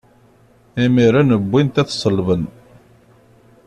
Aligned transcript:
Imiren 0.85 1.29
wwin-t 1.45 1.75
ad 1.81 1.87
t-ṣellben. 1.87 2.43